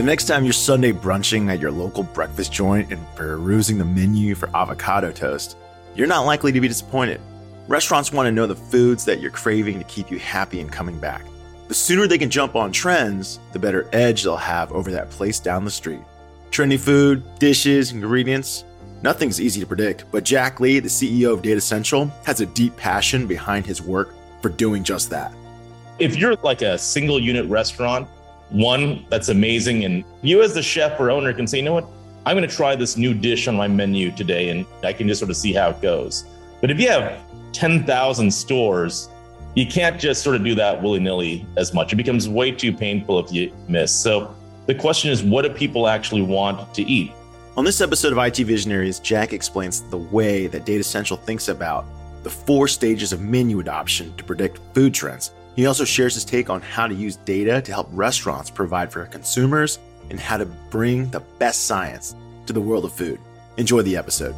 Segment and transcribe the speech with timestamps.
[0.00, 4.34] The next time you're Sunday brunching at your local breakfast joint and perusing the menu
[4.34, 5.58] for avocado toast,
[5.94, 7.20] you're not likely to be disappointed.
[7.68, 10.98] Restaurants want to know the foods that you're craving to keep you happy and coming
[10.98, 11.22] back.
[11.68, 15.38] The sooner they can jump on trends, the better edge they'll have over that place
[15.38, 16.00] down the street.
[16.50, 18.64] Trendy food, dishes, ingredients,
[19.02, 23.26] nothing's easy to predict, but Jack Li, the CEO of Datassential, has a deep passion
[23.26, 25.30] behind his work for doing just that.
[25.98, 28.08] If you're like a single unit restaurant,
[28.50, 31.86] one that's amazing, and you as the chef or owner can say, you know what,
[32.26, 35.20] I'm going to try this new dish on my menu today, and I can just
[35.20, 36.24] sort of see how it goes.
[36.60, 37.18] But if you have
[37.52, 39.08] 10,000 stores,
[39.54, 41.92] you can't just sort of do that willy nilly as much.
[41.92, 43.94] It becomes way too painful if you miss.
[43.94, 44.34] So
[44.66, 47.12] the question is, what do people actually want to eat?
[47.56, 51.84] On this episode of IT Visionaries, Jack explains the way that Datassential thinks about
[52.22, 55.32] the four stages of menu adoption to predict food trends.
[55.60, 59.04] He also shares his take on how to use data to help restaurants provide for
[59.04, 62.14] consumers and how to bring the best science
[62.46, 63.20] to the world of food.
[63.58, 64.34] Enjoy the episode.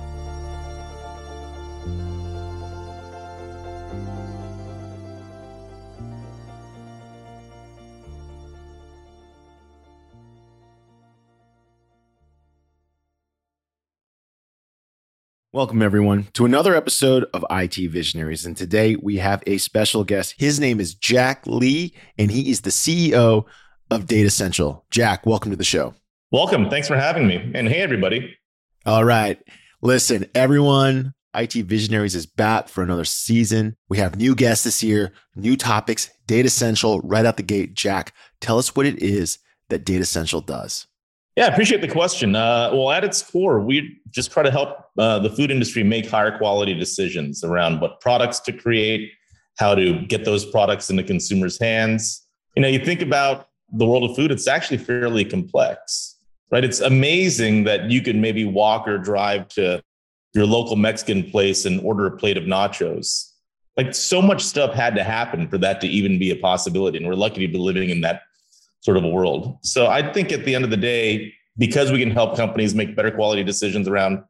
[15.55, 18.47] Welcome, everyone, to another episode of IT Visionaries.
[18.47, 20.37] And today we have a special guest.
[20.39, 23.45] His name is Jack Li, and he is the CEO
[23.91, 24.81] of Datassential.
[24.91, 25.95] Jack, welcome to the show.
[26.31, 26.71] Welcome.
[26.71, 27.53] Thanks for having me.
[27.55, 28.35] And hey, everybody.
[28.87, 29.39] All right.
[29.83, 33.77] Listen, everyone, IT Visionaries is back for another season.
[33.91, 37.75] We have new guests this year, new topics, Datassential right out the gate.
[37.75, 40.87] Jack, tell us what it is that Datassential does.
[41.37, 42.37] Yeah, I appreciate the question.
[42.37, 46.07] Uh, well, at its core, we just try to help uh, the food industry make
[46.07, 49.13] higher quality decisions around what products to create,
[49.59, 52.27] how to get those products into consumers' hands.
[52.55, 56.19] You know, you think about the world of food, it's actually fairly complex,
[56.51, 56.65] right?
[56.65, 59.83] It's amazing that you can maybe walk or drive to
[60.35, 63.31] your local Mexican place and order a plate of nachos.
[63.79, 66.99] Like so much stuff had to happen for that to even be a possibility.
[66.99, 68.23] And we're lucky to be living in that
[68.83, 69.59] sort of a world.
[69.63, 72.95] So I think at the end of the day, because we can help companies make
[72.95, 74.23] better quality decisions around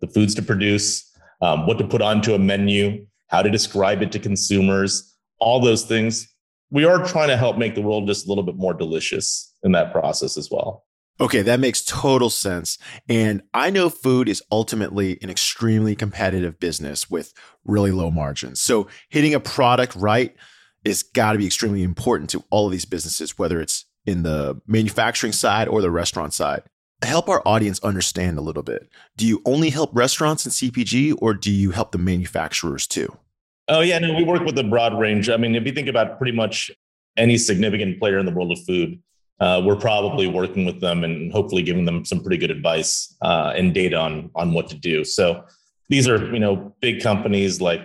[0.00, 1.04] the foods to produce,
[1.40, 5.84] um, what to put onto a menu, how to describe it to consumers, all those
[5.84, 6.26] things,
[6.70, 9.72] we are trying to help make the world just a little bit more delicious in
[9.72, 10.84] that process as well.
[11.20, 12.78] Okay, that makes total sense.
[13.08, 17.32] And I know food is ultimately an extremely competitive business with
[17.64, 18.60] really low margins.
[18.60, 20.34] So hitting a product right
[20.84, 24.60] is got to be extremely important to all of these businesses, whether it's in the
[24.66, 26.62] manufacturing side or the restaurant side.
[27.02, 28.88] Help our audience understand a little bit.
[29.16, 33.16] Do you only help restaurants and CPG or do you help the manufacturers too?
[33.68, 35.28] Oh, yeah, no, we work with a broad range.
[35.28, 36.70] I mean, if you think about pretty much
[37.16, 38.98] any significant player in the world of food,
[39.40, 43.52] uh, we're probably working with them and hopefully giving them some pretty good advice uh,
[43.54, 45.04] and data on on what to do.
[45.04, 45.44] So
[45.88, 47.82] these are you know big companies like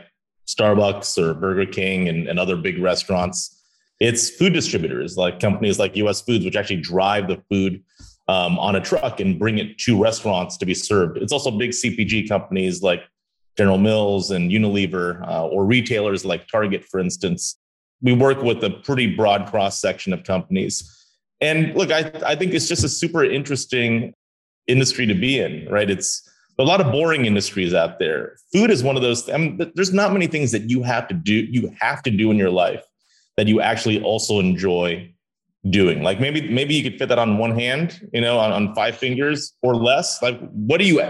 [0.48, 3.63] Starbucks or Burger King and, and other big restaurants
[4.00, 7.84] it's food distributors like companies like US Foods, which actually drive the food
[8.28, 11.18] um, on a truck and bring it to restaurants to be served.
[11.18, 13.04] It's also big CPG companies like
[13.58, 17.58] General Mills and Unilever, uh, or retailers like Target, for instance.
[18.02, 20.90] We work with a pretty broad cross section of companies.
[21.40, 24.14] And look, I, I think it's just a super interesting
[24.68, 25.90] industry to be in, right?
[25.90, 26.28] It's
[26.58, 28.38] a lot of boring industries out there.
[28.54, 29.30] Food is one of those.
[29.30, 31.34] I mean, there's not many things that you have to do.
[31.34, 32.84] You have to do in your life
[33.38, 35.14] that you actually also enjoy
[35.70, 36.04] doing.
[36.04, 38.98] Like maybe maybe you could fit that on one hand you know on, on five
[38.98, 40.22] fingers or less.
[40.22, 41.02] Like what do you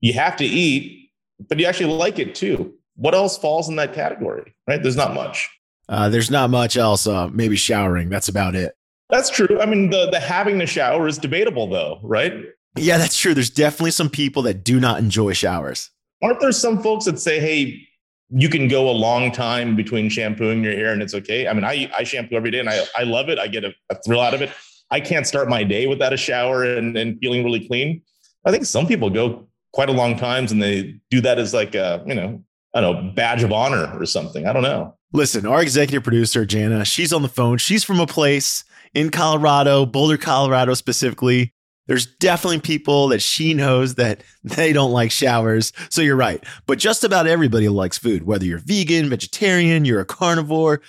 [0.00, 1.10] you have to eat
[1.48, 2.74] but you actually like it too.
[2.96, 4.82] What else falls in that category right?
[4.82, 5.48] There's not much.
[5.88, 8.10] Uh, there's not much else uh, maybe showering.
[8.10, 8.74] That's about it.
[9.10, 9.60] That's true.
[9.60, 12.32] I mean the the having the shower is debatable though right?
[12.76, 13.34] Yeah that's true.
[13.34, 15.90] There's definitely some people that do not enjoy showers.
[16.22, 17.87] Aren't there some folks that say hey
[18.30, 21.48] you can go a long time between shampooing your hair and it's okay.
[21.48, 23.38] I mean, I, I shampoo every day and I, I love it.
[23.38, 24.50] I get a, a thrill out of it.
[24.90, 28.02] I can't start my day without a shower and, and feeling really clean.
[28.44, 31.74] I think some people go quite a long times and they do that as like
[31.74, 32.42] a, you know,
[32.74, 34.46] I don't know, badge of honor or something.
[34.46, 34.94] I don't know.
[35.12, 37.56] Listen, our executive producer, Jana, she's on the phone.
[37.56, 38.64] She's from a place
[38.94, 41.54] in Colorado, Boulder, Colorado specifically,
[41.88, 45.72] there's definitely people that she knows that they don't like showers.
[45.90, 46.44] So you're right.
[46.66, 50.80] But just about everybody likes food, whether you're vegan, vegetarian, you're a carnivore.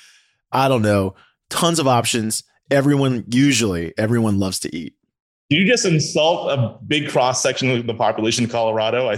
[0.52, 1.16] I don't know.
[1.50, 2.44] Tons of options.
[2.70, 4.94] Everyone, usually, everyone loves to eat.
[5.50, 9.12] Did you just insult a big cross section of the population of Colorado?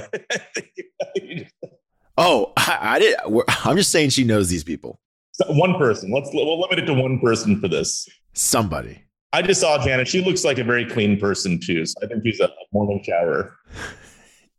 [2.17, 3.17] oh, I, I did.
[3.65, 5.01] I'm just saying she knows these people.
[5.33, 6.09] So one person.
[6.09, 8.07] Let's we'll limit it to one person for this.
[8.31, 9.03] Somebody.
[9.33, 10.07] I just saw Janet.
[10.07, 11.85] She looks like a very clean person too.
[11.85, 13.55] So I think she's a morning shower.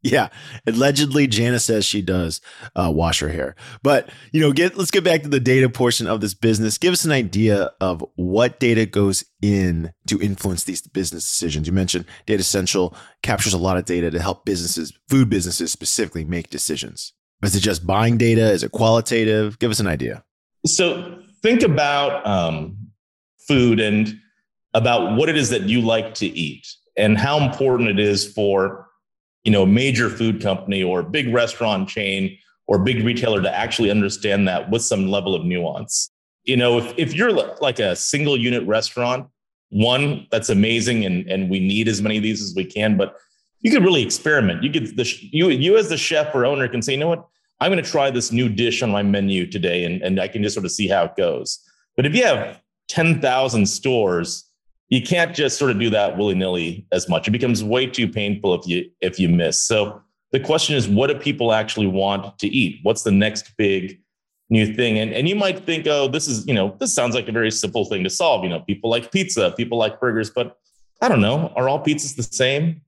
[0.04, 0.30] Yeah,
[0.66, 2.40] allegedly, Janice says she does
[2.74, 3.54] uh, wash her hair.
[3.84, 6.76] But you know, get let's get back to the data portion of this business.
[6.76, 11.68] Give us an idea of what data goes in to influence these business decisions.
[11.68, 16.50] You mentioned Datassential captures a lot of data to help businesses, food businesses specifically, make
[16.50, 17.12] decisions.
[17.44, 18.50] Is it just buying data?
[18.50, 19.60] Is it qualitative?
[19.60, 20.24] Give us an idea.
[20.66, 22.76] So think about um,
[23.46, 24.18] food and
[24.74, 26.66] about what it is that you like to eat
[26.96, 28.88] and how important it is for
[29.44, 33.90] you know, a major food company or big restaurant chain or big retailer to actually
[33.90, 36.10] understand that with some level of nuance.
[36.44, 39.28] You know, if, if you're like a single unit restaurant,
[39.70, 41.04] one, that's amazing.
[41.04, 43.16] And, and we need as many of these as we can, but
[43.60, 44.62] you could really experiment.
[44.62, 47.26] You could, the, you, you as the chef or owner can say, you know what,
[47.60, 50.42] I'm going to try this new dish on my menu today and, and I can
[50.42, 51.60] just sort of see how it goes.
[51.96, 54.44] But if you have 10,000 stores,
[54.92, 57.26] you can't just sort of do that willy-nilly as much.
[57.26, 59.58] It becomes way too painful if you if you miss.
[59.66, 60.02] So
[60.32, 62.80] the question is, what do people actually want to eat?
[62.82, 64.02] What's the next big
[64.50, 64.98] new thing?
[64.98, 67.50] And and you might think, oh, this is you know this sounds like a very
[67.50, 68.44] simple thing to solve.
[68.44, 70.58] You know, people like pizza, people like burgers, but
[71.00, 71.50] I don't know.
[71.56, 72.82] Are all pizzas the same?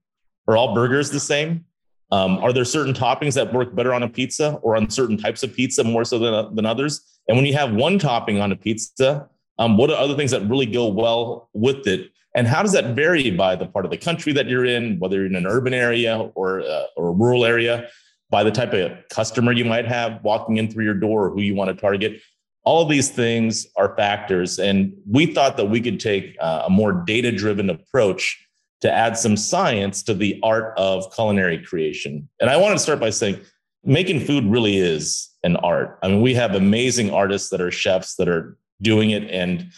[0.47, 1.65] Are all burgers the same?
[2.11, 5.41] Um, are there certain toppings that work better on a pizza or on certain types
[5.41, 7.01] of pizza more so than, than others?
[7.27, 10.47] And when you have one topping on a pizza, um, what are other things that
[10.49, 12.11] really go well with it?
[12.35, 15.17] And how does that vary by the part of the country that you're in, whether
[15.17, 17.87] you're in an urban area or, uh, or a rural area,
[18.29, 21.41] by the type of customer you might have walking in through your door or who
[21.41, 22.21] you want to target?
[22.65, 24.59] All of these things are factors.
[24.59, 28.41] And we thought that we could take uh, a more data driven approach
[28.81, 32.27] to add some science to the art of culinary creation.
[32.41, 33.39] And I want to start by saying,
[33.85, 35.99] making food really is an art.
[36.03, 39.29] I mean, we have amazing artists that are chefs that are doing it.
[39.29, 39.71] And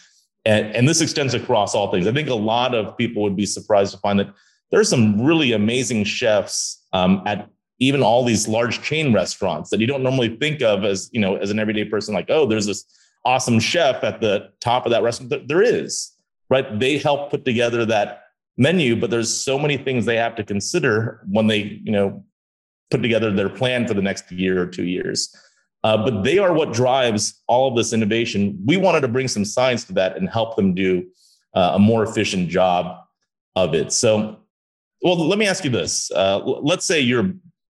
[0.46, 2.08] and, and this extends across all things.
[2.08, 4.34] I think a lot of people would be surprised to find that
[4.72, 7.50] there's some really amazing chefs um, at
[7.80, 11.36] even all these large chain restaurants that you don't normally think of as you know
[11.36, 12.86] as an everyday person like oh there's this
[13.26, 15.48] awesome chef at the top of that restaurant.
[15.48, 16.14] There is
[16.50, 16.80] right?
[16.80, 18.24] They help put together that
[18.58, 22.24] menu but there's so many things they have to consider when they you know
[22.90, 25.36] put together their plan for the next year or two years
[25.88, 28.60] uh, but they are what drives all of this innovation.
[28.66, 31.08] We wanted to bring some science to that and help them do
[31.54, 32.98] uh, a more efficient job
[33.56, 33.94] of it.
[33.94, 34.38] So,
[35.02, 37.32] well, let me ask you this: uh, Let's say you're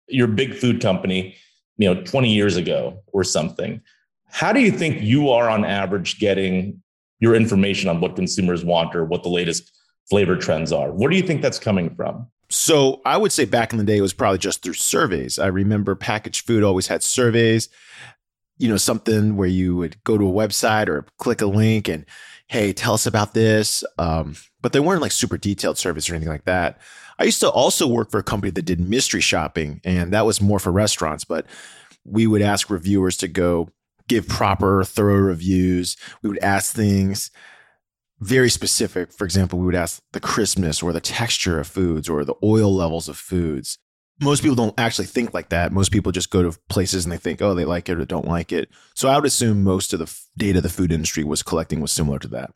[0.09, 1.37] you're big food company,
[1.79, 3.81] you know, 20 years ago or something.
[4.29, 6.82] How do you think you are on average getting
[7.20, 9.73] your information on what consumers want or what the latest
[10.11, 10.93] flavor trends are?
[10.93, 12.26] Where do you think that's coming from?
[12.52, 15.38] So I would say back in the day, it was probably just through surveys.
[15.38, 17.70] I remember packaged food always had surveys,
[18.58, 22.04] you know, something where you would go to a website or click a link and,
[22.49, 23.82] hey, tell us about this.
[23.99, 26.78] Um, but they weren't like super detailed surveys or anything like that.
[27.19, 30.40] I used to also work for a company that did mystery shopping, and that was
[30.40, 31.46] more for restaurants, but
[32.04, 33.70] we would ask reviewers to go
[34.08, 35.96] give proper, thorough reviews.
[36.20, 37.31] We would ask things
[38.23, 39.13] very specific.
[39.13, 42.73] For example, we would ask the crispness or the texture of foods or the oil
[42.73, 43.79] levels of foods.
[44.21, 45.73] Most people don't actually think like that.
[45.73, 48.29] Most people just go to places and they think, oh, they like it or don't
[48.29, 48.69] like it.
[48.95, 52.21] So I would assume most of the data the food industry was collecting was similar
[52.21, 52.52] to that.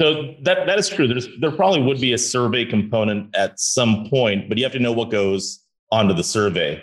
[0.00, 1.08] So that that is true.
[1.08, 4.78] There's there probably would be a survey component at some point, but you have to
[4.78, 6.80] know what goes onto the survey,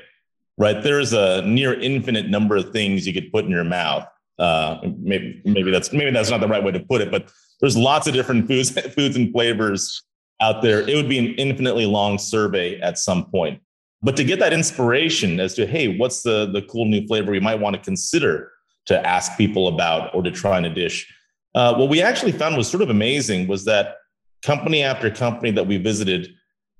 [0.57, 0.83] right?
[0.83, 4.05] There's a near infinite number of things you could put in your mouth.
[4.37, 7.31] Uh, maybe maybe that's maybe that's not the right way to put it, but
[7.65, 10.03] there's lots of different foods, foods and flavors
[10.39, 10.87] out there.
[10.87, 13.59] It would be an infinitely long survey at some point.
[14.03, 17.39] But to get that inspiration as to, hey, what's the, the cool new flavor we
[17.39, 18.51] might want to consider
[18.85, 21.11] to ask people about or to try in a dish?
[21.55, 23.95] Uh, what we actually found was sort of amazing was that
[24.43, 26.29] company after company that we visited,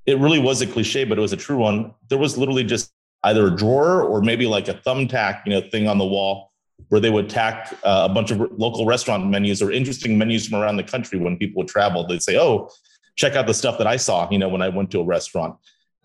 [0.06, 1.96] it really was a cliche, but it was a true one.
[2.10, 2.92] There was literally just
[3.24, 6.51] either a drawer or maybe like a thumbtack, you know, thing on the wall
[6.89, 10.60] where they would tack uh, a bunch of local restaurant menus or interesting menus from
[10.60, 12.06] around the country when people would travel.
[12.06, 12.70] They'd say, "Oh,
[13.15, 15.56] check out the stuff that I saw," you know, when I went to a restaurant.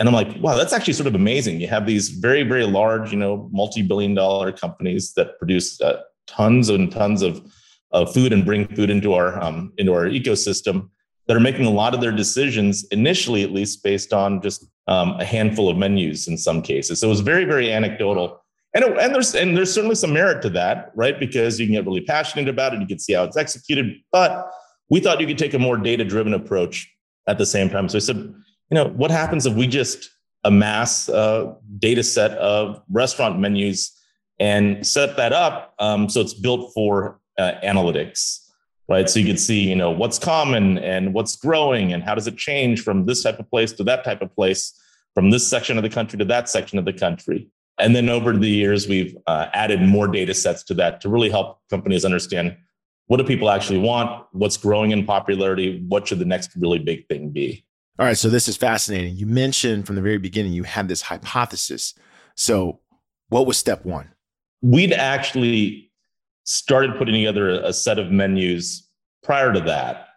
[0.01, 1.61] And I'm like, wow, that's actually sort of amazing.
[1.61, 6.71] You have these very, very large, you know, multi-billion dollar companies that produce uh, tons
[6.71, 7.43] and tons of,
[7.91, 10.89] of food and bring food into our um, into our ecosystem
[11.27, 15.11] that are making a lot of their decisions initially, at least, based on just um,
[15.21, 17.01] a handful of menus in some cases.
[17.01, 18.40] So it was very, very anecdotal
[18.75, 21.19] and, it, and there's and there's certainly some merit to that, right?
[21.19, 23.97] Because you can get really passionate about it, you can see how it's executed.
[24.13, 24.51] But
[24.89, 26.93] we thought you could take a more data driven approach
[27.27, 27.89] at the same time.
[27.89, 30.11] So I said, you know, what happens if we just
[30.45, 33.97] amass a data set of restaurant menus
[34.39, 38.51] and set that up um, so it's built for uh, analytics?
[38.91, 39.09] right?
[39.09, 42.37] So you could see, you know, what's common and what's growing and how does it
[42.37, 44.77] change from this type of place to that type of place,
[45.15, 47.49] from this section of the country to that section of the country.
[47.81, 51.31] And then over the years, we've uh, added more data sets to that to really
[51.31, 52.57] help companies understand
[53.07, 57.09] what do people actually want, what's growing in popularity, what should the next really big
[57.09, 57.65] thing be.
[57.99, 59.17] All right, so this is fascinating.
[59.17, 61.95] You mentioned from the very beginning you had this hypothesis.
[62.37, 62.81] So,
[63.29, 64.11] what was step one?
[64.63, 65.91] We'd actually
[66.45, 68.89] started putting together a, set of menus
[69.23, 70.09] prior to that.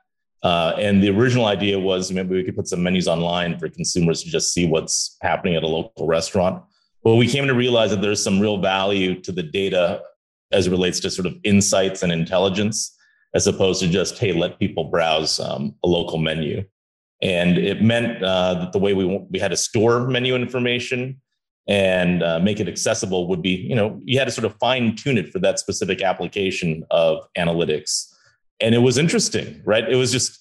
[0.42, 4.24] Uh, and the original idea was maybe we could put some menus online for consumers
[4.24, 6.64] to just see what's happening at a local restaurant.
[7.04, 10.02] But we came to realize that there's some real value to the data
[10.52, 12.96] as it relates to sort of insights and intelligence,
[13.34, 16.64] as opposed to just, hey, let people browse um, a local menu.
[17.22, 21.20] And it meant uh, that the way we, we had to store menu information
[21.68, 24.96] and uh, make it accessible would be, you know, you had to sort of fine
[24.96, 28.14] tune it for that specific application of analytics.
[28.60, 29.88] And it was interesting, right?
[29.90, 30.40] It was just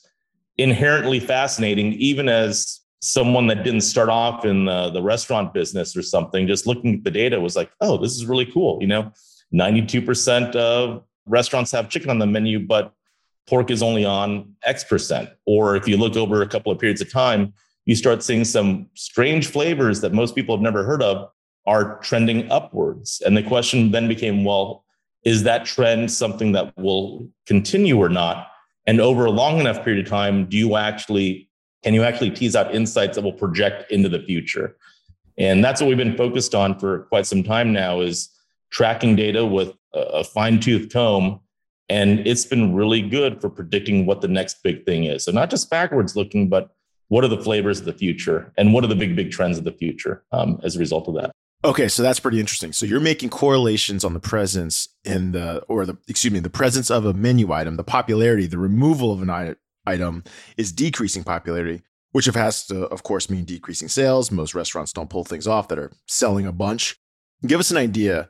[0.59, 6.03] inherently fascinating, even as someone that didn't start off in the, the restaurant business or
[6.03, 8.79] something, just looking at the data was like, oh, this is really cool.
[8.81, 9.13] You know,
[9.53, 12.95] 92% of restaurants have chicken on the menu, but
[13.49, 15.31] pork is only on X percent.
[15.47, 17.53] Or if you look over a couple of periods of time,
[17.87, 21.29] you start seeing some strange flavors that most people have never heard of
[21.67, 23.21] are trending upwards.
[23.27, 24.85] And the question then became, well,
[25.25, 28.49] is that trend something that will continue or not?
[28.87, 31.49] And over a long enough period of time, do you actually
[31.83, 34.77] can you actually tease out insights that will project into the future?
[35.39, 38.29] And that's what we've been focused on for quite some time now is
[38.71, 41.41] tracking data with a fine-tooth comb
[41.89, 45.25] and it's been really good for predicting what the next big thing is.
[45.25, 46.71] So not just backwards looking, but
[47.13, 49.65] what are the flavors of the future and what are the big big trends of
[49.65, 51.31] the future um, as a result of that
[51.63, 55.85] okay so that's pretty interesting so you're making correlations on the presence in the or
[55.85, 59.29] the excuse me the presence of a menu item the popularity the removal of an
[59.87, 60.25] item
[60.57, 65.25] is decreasing popularity which has to of course mean decreasing sales most restaurants don't pull
[65.25, 66.97] things off that are selling a bunch
[67.47, 68.29] give us an idea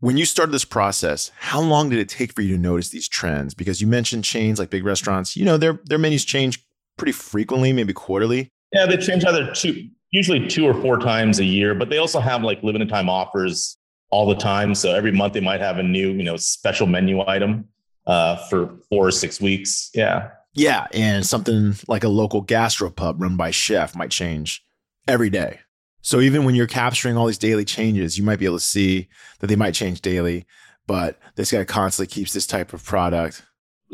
[0.00, 3.08] when you started this process how long did it take for you to notice these
[3.08, 6.64] trends because you mentioned chains like big restaurants you know their their menus change
[6.96, 8.50] pretty frequently, maybe quarterly.
[8.72, 12.20] Yeah, they change either two, usually two or four times a year, but they also
[12.20, 13.76] have like limited time offers
[14.10, 14.74] all the time.
[14.74, 17.68] So every month they might have a new, you know, special menu item
[18.06, 19.90] uh, for four or six weeks.
[19.94, 20.30] Yeah.
[20.54, 20.86] Yeah.
[20.92, 24.64] And something like a local gastropub run by chef might change
[25.08, 25.60] every day.
[26.00, 29.08] So even when you're capturing all these daily changes, you might be able to see
[29.40, 30.46] that they might change daily,
[30.86, 33.42] but this guy constantly keeps this type of product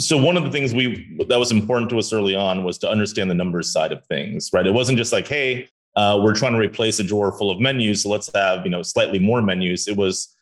[0.00, 2.88] so one of the things we that was important to us early on was to
[2.88, 6.52] understand the numbers side of things right it wasn't just like hey uh, we're trying
[6.52, 9.88] to replace a drawer full of menus so let's have you know slightly more menus
[9.88, 10.34] it was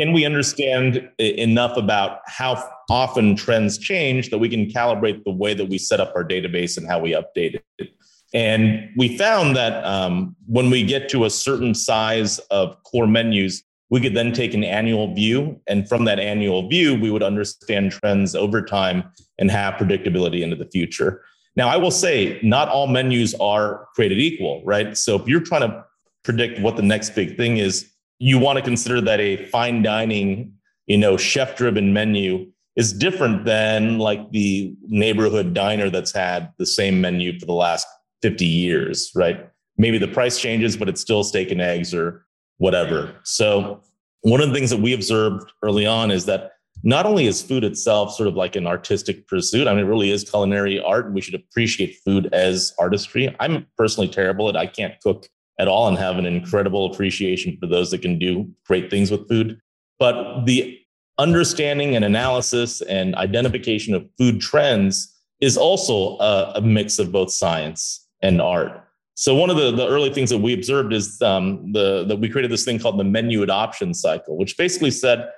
[0.00, 5.54] can we understand enough about how often trends change that we can calibrate the way
[5.54, 7.90] that we set up our database and how we update it
[8.34, 13.62] and we found that um, when we get to a certain size of core menus
[13.92, 15.60] we could then take an annual view.
[15.66, 19.04] And from that annual view, we would understand trends over time
[19.38, 21.22] and have predictability into the future.
[21.56, 24.96] Now, I will say not all menus are created equal, right?
[24.96, 25.84] So if you're trying to
[26.24, 27.91] predict what the next big thing is,
[28.22, 30.52] you want to consider that a fine dining,
[30.86, 36.64] you know, chef driven menu is different than like the neighborhood diner that's had the
[36.64, 37.84] same menu for the last
[38.22, 39.50] 50 years, right?
[39.76, 42.24] Maybe the price changes, but it's still steak and eggs or
[42.58, 43.12] whatever.
[43.24, 43.82] So,
[44.20, 46.52] one of the things that we observed early on is that
[46.84, 50.12] not only is food itself sort of like an artistic pursuit, I mean, it really
[50.12, 53.34] is culinary art, and we should appreciate food as artistry.
[53.40, 55.26] I'm personally terrible at I can't cook
[55.58, 59.28] at all and have an incredible appreciation for those that can do great things with
[59.28, 59.60] food.
[59.98, 60.78] But the
[61.18, 67.30] understanding and analysis and identification of food trends is also a, a mix of both
[67.30, 68.88] science and art.
[69.14, 72.28] So one of the, the early things that we observed is um, the that we
[72.28, 75.30] created this thing called the menu adoption cycle, which basically said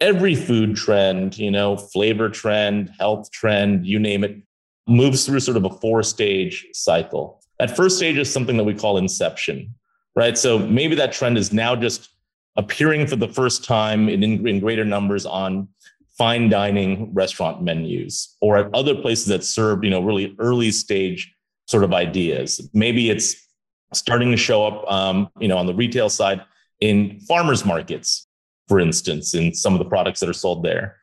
[0.00, 4.40] every food trend, you know, flavor trend, health trend, you name it,
[4.86, 7.39] moves through sort of a four stage cycle.
[7.60, 9.74] That first stage is something that we call inception,
[10.16, 10.38] right?
[10.38, 12.08] So maybe that trend is now just
[12.56, 15.68] appearing for the first time in, in greater numbers on
[16.16, 21.34] fine dining restaurant menus or at other places that serve, you know, really early stage
[21.66, 22.66] sort of ideas.
[22.72, 23.36] Maybe it's
[23.92, 26.40] starting to show up, um, you know, on the retail side
[26.80, 28.26] in farmers markets,
[28.68, 30.96] for instance, in some of the products that are sold there.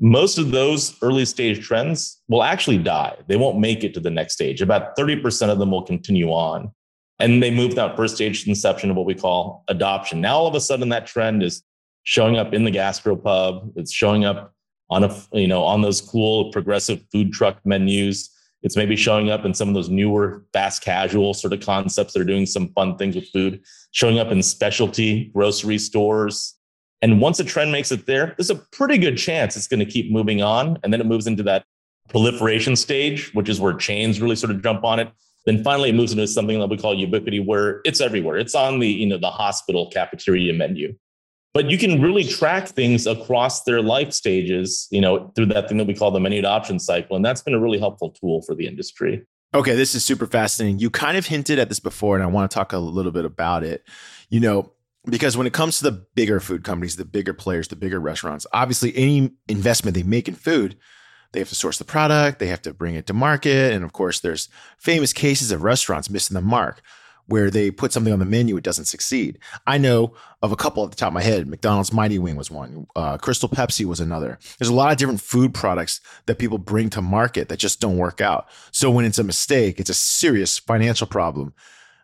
[0.00, 3.16] Most of those early stage trends will actually die.
[3.26, 4.62] They won't make it to the next stage.
[4.62, 6.72] About 30% of them will continue on.
[7.18, 10.20] And they move that first stage inception of what we call adoption.
[10.20, 11.64] Now, all of a sudden, that trend is
[12.04, 13.72] showing up in the gastropub.
[13.74, 14.54] It's showing up
[14.90, 18.30] on a you know on those cool progressive food truck menus.
[18.62, 22.20] It's maybe showing up in some of those newer fast casual sort of concepts that
[22.20, 23.62] are doing some fun things with food,
[23.92, 26.54] showing up in specialty grocery stores.
[27.00, 29.86] And once a trend makes it there, there's a pretty good chance it's going to
[29.86, 30.78] keep moving on.
[30.82, 31.64] And then it moves into that
[32.08, 35.10] proliferation stage, which is where chains really sort of jump on it.
[35.46, 38.36] Then finally it moves into something that we call ubiquity, where it's everywhere.
[38.36, 40.94] It's on the, you know, the hospital cafeteria menu
[41.54, 45.76] but you can really track things across their life stages you know through that thing
[45.78, 48.54] that we call the menu adoption cycle and that's been a really helpful tool for
[48.54, 49.24] the industry
[49.54, 52.50] okay this is super fascinating you kind of hinted at this before and i want
[52.50, 53.82] to talk a little bit about it
[54.28, 54.70] you know
[55.08, 58.46] because when it comes to the bigger food companies the bigger players the bigger restaurants
[58.52, 60.76] obviously any investment they make in food
[61.32, 63.92] they have to source the product they have to bring it to market and of
[63.92, 64.48] course there's
[64.78, 66.82] famous cases of restaurants missing the mark
[67.28, 69.38] where they put something on the menu, it doesn't succeed.
[69.66, 71.46] I know of a couple at the top of my head.
[71.46, 72.86] McDonald's Mighty Wing was one.
[72.96, 74.38] Uh, Crystal Pepsi was another.
[74.58, 77.98] There's a lot of different food products that people bring to market that just don't
[77.98, 78.48] work out.
[78.72, 81.52] So when it's a mistake, it's a serious financial problem.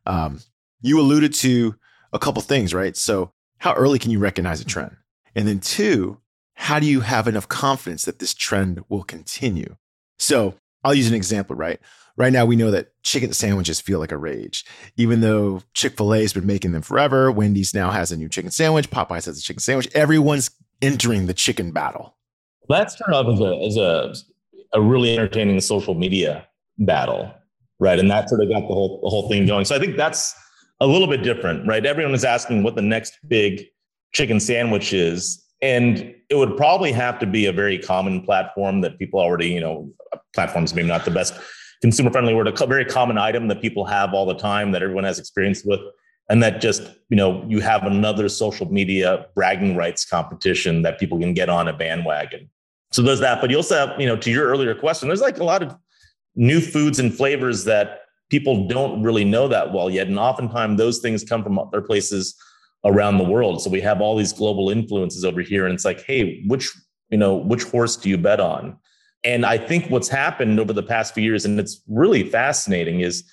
[0.05, 0.41] Um,
[0.83, 1.75] you alluded to
[2.15, 2.97] a couple things, right?
[2.97, 4.97] So how early can you recognize a trend?
[5.35, 6.19] And then two,
[6.55, 9.77] how do you have enough confidence that this trend will continue?
[10.19, 11.81] So I'll use an example, right?
[12.17, 14.65] right now we know that chicken sandwiches feel like a rage.
[14.97, 18.29] Even though Chick fil A has been making them forever, Wendy's now has a new
[18.29, 19.89] chicken sandwich, Popeyes has a chicken sandwich.
[19.95, 20.51] Everyone's
[20.83, 22.17] entering the chicken battle.
[22.69, 26.47] That started off as a, as a, a really entertaining social media
[26.79, 27.33] battle,
[27.79, 27.99] right?
[27.99, 29.65] And that sort of got the whole, the whole thing going.
[29.65, 30.35] So I think that's
[30.81, 31.85] a little bit different, right?
[31.85, 33.67] Everyone is asking what the next big
[34.13, 35.45] chicken sandwich is.
[35.63, 39.61] And it would probably have to be a very common platform that people already, you
[39.61, 39.91] know,
[40.35, 41.35] platforms maybe not the best
[41.81, 45.05] consumer friendly word, a very common item that people have all the time that everyone
[45.05, 45.81] has experience with.
[46.29, 51.19] And that just, you know, you have another social media bragging rights competition that people
[51.19, 52.49] can get on a bandwagon.
[52.93, 53.41] So there's that.
[53.41, 55.77] But you also have, you know, to your earlier question, there's like a lot of
[56.35, 60.07] new foods and flavors that people don't really know that well yet.
[60.07, 62.35] And oftentimes those things come from other places
[62.85, 63.63] around the world.
[63.63, 65.67] So we have all these global influences over here.
[65.67, 66.71] And it's like, hey, which,
[67.11, 68.77] you know, which horse do you bet on?
[69.25, 73.25] And I think what's happened over the past few years, and it's really fascinating, is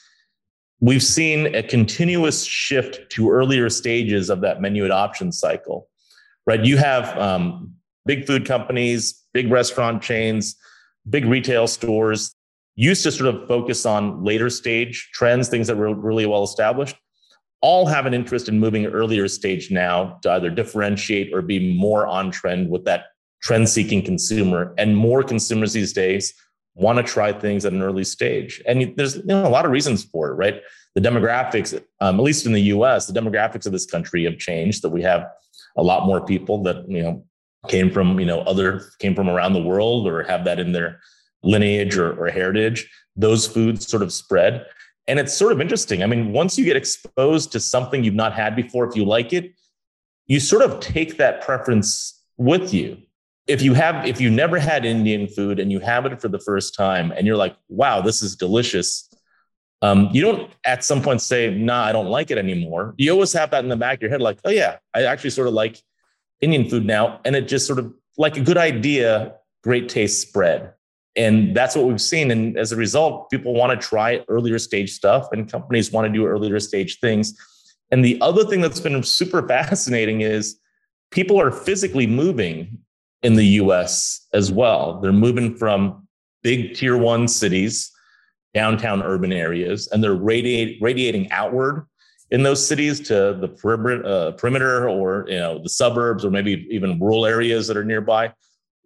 [0.80, 5.90] we've seen a continuous shift to earlier stages of that menu adoption cycle,
[6.46, 6.64] right?
[6.64, 7.74] You have um,
[8.06, 10.56] big food companies, big restaurant chains,
[11.10, 12.36] big retail stores
[12.76, 16.96] used to sort of focus on later stage trends, things that were really well established.
[17.62, 22.08] All have an interest in moving earlier stage now to either differentiate or be more
[22.08, 23.06] on trend with that
[23.44, 24.74] trend seeking consumer.
[24.78, 26.34] And more consumers these days
[26.76, 28.62] want to try things at an early stage.
[28.66, 30.62] And there's you know, a lot of reasons for it, right?
[30.96, 34.82] The demographics, um, at least in the US, the demographics of this country have changed,
[34.82, 35.28] that we have
[35.78, 37.26] a lot more people that, you know,
[37.68, 41.00] came from, you know, other, came from around the world or have that in their
[41.44, 42.90] lineage or, or heritage.
[43.16, 44.66] Those foods sort of spread.
[45.08, 46.04] And it's sort of interesting.
[46.04, 49.34] I mean, once you get exposed to something you've not had before, if you like
[49.34, 49.54] it,
[50.28, 52.98] you sort of take that preference with you
[53.48, 56.40] if you have if you never had indian food and you have it for the
[56.40, 59.08] first time and you're like wow this is delicious
[59.84, 63.34] um, you don't at some point say nah i don't like it anymore you always
[63.34, 65.54] have that in the back of your head like oh yeah i actually sort of
[65.54, 65.82] like
[66.40, 70.74] indian food now and it just sort of like a good idea great taste spread
[71.16, 74.92] and that's what we've seen and as a result people want to try earlier stage
[74.92, 77.36] stuff and companies want to do earlier stage things
[77.92, 80.60] and the other thing that's been super fascinating is
[81.12, 82.80] people are physically moving
[83.22, 85.00] in the US as well.
[85.00, 86.08] They're moving from
[86.42, 87.92] big tier one cities,
[88.54, 91.86] downtown urban areas, and they're radiate, radiating outward
[92.32, 96.66] in those cities to the perimeter, uh, perimeter or you know the suburbs or maybe
[96.72, 98.34] even rural areas that are nearby.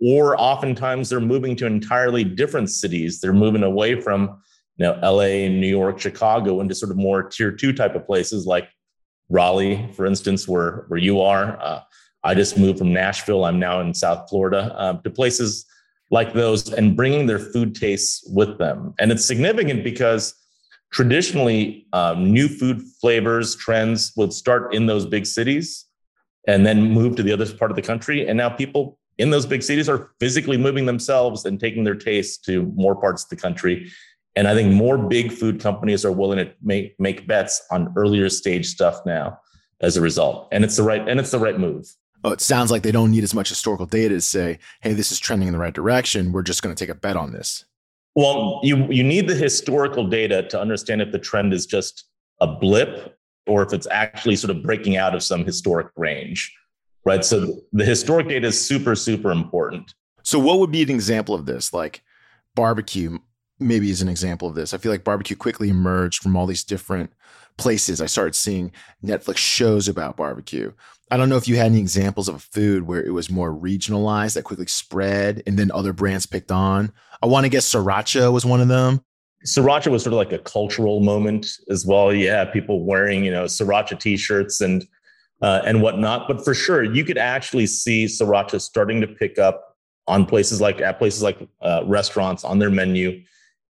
[0.01, 3.21] Or oftentimes they're moving to entirely different cities.
[3.21, 4.41] They're moving away from
[4.77, 8.45] you know LA, New York, Chicago into sort of more tier two type of places
[8.45, 8.69] like
[9.29, 11.57] Raleigh, for instance, where where you are.
[11.61, 11.79] Uh,
[12.23, 13.45] I just moved from Nashville.
[13.45, 15.65] I'm now in South Florida uh, to places
[16.11, 18.93] like those and bringing their food tastes with them.
[18.99, 20.33] And it's significant because
[20.91, 25.85] traditionally, um, new food flavors, trends would start in those big cities
[26.47, 28.27] and then move to the other part of the country.
[28.27, 32.37] And now people in those big cities are physically moving themselves and taking their tastes
[32.45, 33.91] to more parts of the country.
[34.35, 38.29] And I think more big food companies are willing to make, make bets on earlier
[38.29, 39.39] stage stuff now
[39.81, 40.49] as a result.
[40.51, 41.87] And it's the right and it's the right move
[42.25, 45.11] oh, it sounds like they don't need as much historical data to say, hey, this
[45.11, 46.31] is trending in the right direction.
[46.31, 47.65] We're just going to take a bet on this.
[48.15, 52.05] Well, you you need the historical data to understand if the trend is just
[52.41, 56.55] a blip or if it's actually sort of breaking out of some historic range.
[57.05, 57.23] Right.
[57.23, 59.93] So the historic data is super, super important.
[60.23, 61.71] So, what would be an example of this?
[61.71, 62.01] Like
[62.55, 63.19] barbecue,
[63.59, 64.73] maybe is an example of this.
[64.73, 67.13] I feel like barbecue quickly emerged from all these different
[67.57, 68.01] places.
[68.01, 68.71] I started seeing
[69.03, 70.73] Netflix shows about barbecue.
[71.11, 73.53] I don't know if you had any examples of a food where it was more
[73.53, 76.91] regionalized that quickly spread and then other brands picked on.
[77.21, 79.01] I want to guess sriracha was one of them.
[79.45, 82.11] Sriracha was sort of like a cultural moment as well.
[82.11, 84.83] Yeah, people wearing you know sriracha t-shirts and
[85.41, 86.27] uh, and whatnot.
[86.27, 89.75] But for sure, you could actually see sriracha starting to pick up
[90.07, 93.21] on places like at places like uh, restaurants on their menu,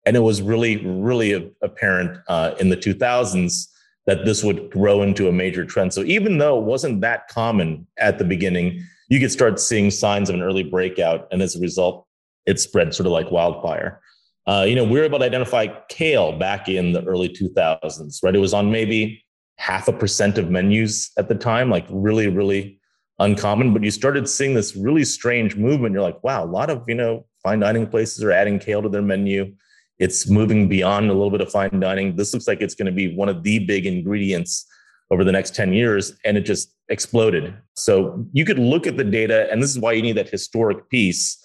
[0.06, 3.67] and it was really really apparent uh, in the 2000s
[4.06, 5.91] that this would grow into a major trend.
[5.93, 10.30] So even though it wasn't that common at the beginning, you could start seeing signs
[10.30, 12.06] of an early breakout, and as a result,
[12.45, 14.01] it spread sort of like wildfire.
[14.47, 18.36] Uh, you know, we were able to identify kale back in the early 2000s, right?
[18.36, 19.24] It was on maybe
[19.57, 22.79] half a percent of menus at the time, like really, really
[23.19, 23.73] uncommon.
[23.73, 25.93] But you started seeing this really strange movement.
[25.93, 28.89] You're like, wow, a lot of, you know, fine dining places are adding kale to
[28.89, 29.53] their menu.
[29.97, 32.15] It's moving beyond a little bit of fine dining.
[32.15, 34.65] This looks like it's going to be one of the big ingredients
[35.09, 36.13] over the next 10 years.
[36.25, 37.53] And it just exploded.
[37.75, 40.89] So you could look at the data, and this is why you need that historic
[40.89, 41.41] piece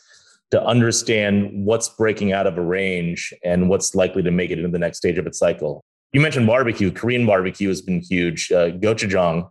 [0.50, 4.70] to understand what's breaking out of a range and what's likely to make it into
[4.70, 5.84] the next stage of its cycle.
[6.12, 6.90] You mentioned barbecue.
[6.90, 8.50] Korean barbecue has been huge.
[8.50, 9.48] Uh, gochujang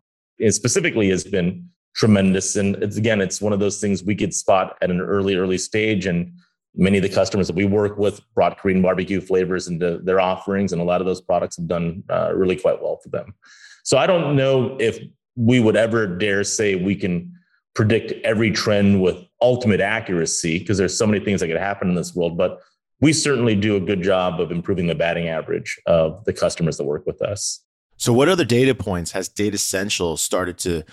[0.49, 2.55] specifically has been tremendous.
[2.55, 5.57] And it's, again, it's one of those things we could spot at an early, early
[5.57, 6.05] stage.
[6.05, 6.33] And
[6.75, 10.73] many of the customers that we work with brought Korean barbecue flavors into their offerings.
[10.73, 13.33] And a lot of those products have done uh, really quite well for them.
[13.83, 14.99] So I don't know if
[15.35, 17.33] we would ever dare say we can
[17.73, 21.95] predict every trend with ultimate accuracy because there's so many things that could happen in
[21.95, 22.37] this world.
[22.37, 22.59] But
[23.01, 26.83] we certainly do a good job of improving the batting average of the customers that
[26.83, 27.61] work with us.
[27.97, 30.83] So, what other data points has Datassential started to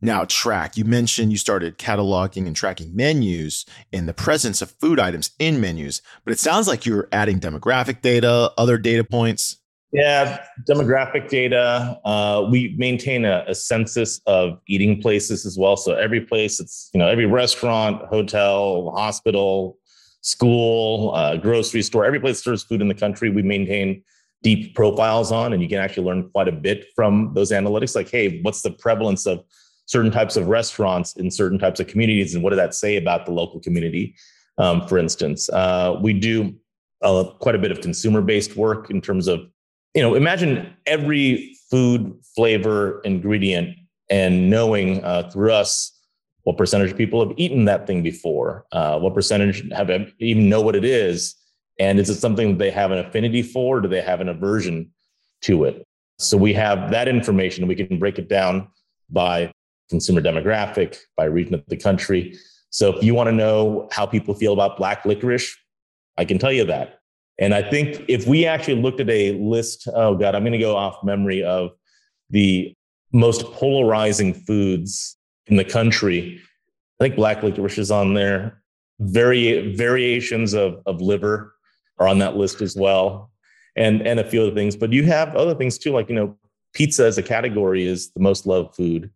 [0.00, 0.76] now track?
[0.76, 5.60] You mentioned you started cataloging and tracking menus and the presence of food items in
[5.60, 9.58] menus, but it sounds like you're adding demographic data, other data points.
[9.92, 11.98] Yeah, demographic data.
[12.04, 15.76] Uh, we maintain a, a, census of eating places as well.
[15.76, 19.78] So every place, it's you know every restaurant, hotel, hospital,
[20.26, 24.02] school, uh, grocery store, every place that serves food in the country, we maintain
[24.42, 27.94] deep profiles on, and you can actually learn quite a bit from those analytics.
[27.94, 29.44] Like, hey, what's the prevalence of
[29.86, 33.24] certain types of restaurants in certain types of communities, and what does that say about
[33.24, 34.16] the local community?
[34.58, 36.56] Um, for instance, uh, we do
[37.02, 39.46] uh, quite a bit of consumer-based work in terms of
[39.94, 43.76] you know, imagine every food, flavor, ingredient,
[44.10, 45.95] and knowing uh, through us
[46.46, 50.60] what percentage of people have eaten that thing before, uh, what percentage have even know
[50.60, 51.34] what it is,
[51.80, 53.80] and is it something that they have an affinity for?
[53.80, 54.88] do they have an aversion
[55.40, 55.84] to it?
[56.20, 57.66] So we have that information.
[57.66, 58.68] We can break it down
[59.10, 59.50] by
[59.90, 62.38] consumer demographic, by region of the country.
[62.70, 65.52] So if you want to know how people feel about black licorice,
[66.16, 67.00] I can tell you that.
[67.40, 70.58] And I think if we actually looked at a list, oh God, I'm going to
[70.58, 71.72] go off memory of
[72.30, 72.72] the
[73.12, 75.15] most polarizing foods
[75.46, 76.40] in the country.
[77.00, 78.62] I think black licorice is on there.
[79.00, 81.54] Vari- variations of, of liver
[81.98, 83.30] are on that list as well,
[83.76, 84.76] and and a few other things.
[84.76, 86.36] But you have other things too, like you know,
[86.72, 89.10] pizza as a category is the most loved food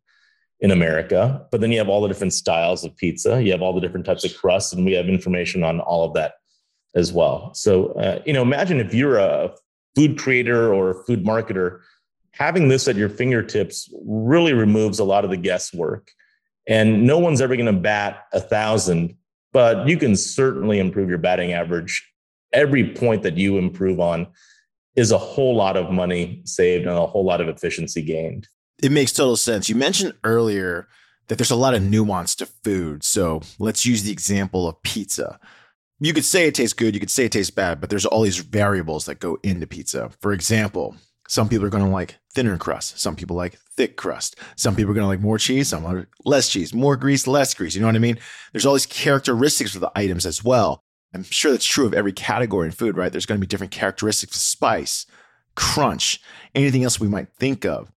[0.61, 1.47] in America.
[1.51, 3.43] But then you have all the different styles of pizza.
[3.43, 6.15] You have all the different types of crusts, and we have information on all of
[6.15, 6.35] that
[6.95, 7.55] as well.
[7.55, 9.55] So, uh, you know, imagine if you're a
[9.95, 11.81] food creator or a food marketer,
[12.33, 16.11] having this at your fingertips really removes a lot of the guesswork.
[16.67, 19.17] And no one's ever going to bat a thousand,
[19.53, 22.07] but you can certainly improve your batting average.
[22.53, 24.29] Every point that you improve on
[24.97, 28.47] is a whole lot of money saved and a whole lot of efficiency gained.
[28.83, 29.69] It makes total sense.
[29.69, 30.89] You mentioned earlier
[31.29, 33.05] that there's a lot of nuance to food.
[33.05, 35.39] So let's use the example of pizza
[36.01, 38.23] you could say it tastes good, you could say it tastes bad, but there's all
[38.23, 40.11] these variables that go into pizza.
[40.21, 40.97] For example,
[41.29, 42.99] some people are going to like thinner crust.
[42.99, 44.37] Some people like thick crust.
[44.57, 45.69] Some people are going to like more cheese.
[45.69, 47.75] Some are less cheese, more grease, less grease.
[47.75, 48.19] You know what I mean?
[48.53, 50.85] There's all these characteristics of the items as well.
[51.13, 53.11] I'm sure that's true of every category in food, right?
[53.11, 55.07] There's going to be different characteristics of spice,
[55.57, 56.21] crunch,
[56.55, 57.91] anything else we might think of.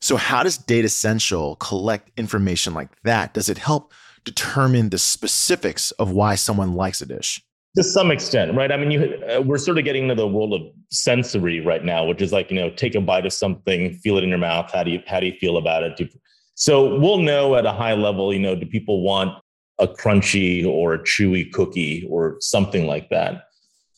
[0.00, 3.34] So, how does Datassential collect information like that?
[3.34, 3.92] Does it help
[4.24, 7.42] determine the specifics of why someone likes a dish?
[7.76, 8.72] To some extent right?
[8.72, 12.04] I mean you uh, we're sort of getting into the world of sensory right now
[12.04, 14.70] which is like you know take a bite of something feel it in your mouth.
[14.72, 16.12] How do you how do you feel about it?
[16.54, 19.38] So we'll know at a high level you know do people want
[19.78, 23.44] a crunchy or a chewy cookie or something like that?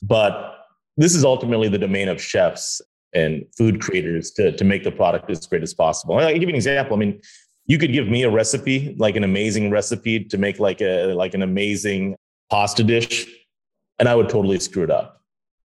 [0.03, 0.59] But
[0.97, 2.81] this is ultimately the domain of chefs
[3.15, 6.19] and food creators to, to make the product as great as possible.
[6.19, 6.97] I'll give you an example.
[6.97, 7.21] I mean,
[7.67, 11.35] you could give me a recipe, like an amazing recipe to make like a like
[11.35, 12.17] an amazing
[12.51, 13.27] pasta dish
[14.03, 15.23] and I would totally screw it up.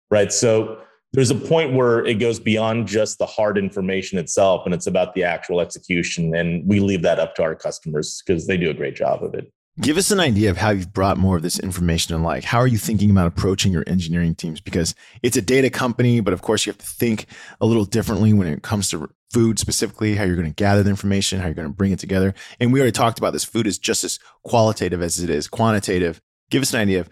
[0.10, 0.32] Right.
[0.32, 0.80] So
[1.12, 5.16] there's a point where it goes beyond just the hard information itself and it's about
[5.16, 6.34] the actual execution.
[6.34, 9.34] And we leave that up to our customers because they do a great job of
[9.34, 9.52] it.
[9.82, 12.46] Give us an idea of how you've brought more of this information in light.
[12.46, 14.62] How are you thinking about approaching your engineering teams?
[14.62, 17.26] Because it's a data company, but of course you have to think
[17.60, 20.90] a little differently when it comes to food specifically, how you're going to gather the
[20.90, 22.34] information, how you're going to bring it together.
[22.62, 23.44] And we already talked about this.
[23.44, 26.22] Food is just as qualitative as it is quantitative.
[26.50, 27.10] Give us an idea of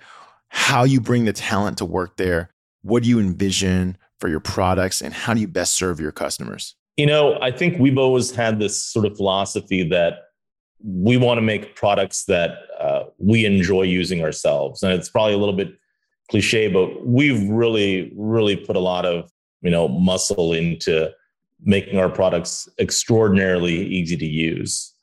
[0.49, 2.51] how you bring the talent to work there.
[2.81, 6.75] What do you envision for your products and how do you best serve your customers?
[6.97, 10.15] You know, I think we've always had this sort of philosophy that
[10.83, 14.83] we want to make products that uh, we enjoy using ourselves.
[14.83, 15.73] And it's probably a little bit
[16.29, 19.31] cliche, but we've really, really put a lot of,
[19.61, 21.11] you know, muscle into
[21.61, 24.93] making our products extraordinarily easy to use.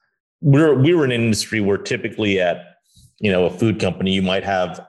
[0.41, 2.77] We're, we were an industry where typically at,
[3.19, 4.81] you know, a food company, you might have